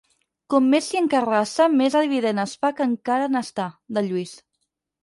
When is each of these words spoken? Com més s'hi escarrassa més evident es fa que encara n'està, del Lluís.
Com 0.53 0.69
més 0.73 0.87
s'hi 0.93 0.99
escarrassa 1.01 1.67
més 1.75 1.99
evident 2.01 2.45
es 2.47 2.59
fa 2.65 2.73
que 2.81 2.89
encara 2.95 3.31
n'està, 3.37 3.71
del 3.99 4.15
Lluís. 4.15 4.39